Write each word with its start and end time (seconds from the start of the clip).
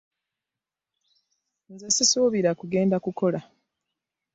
Nze 1.71 1.87
sisuubira 1.95 2.49
kugenda 2.59 2.97
kukola. 3.05 3.39